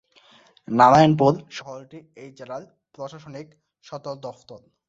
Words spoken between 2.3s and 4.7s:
জেলার প্রশাসনিক সদর দফতর।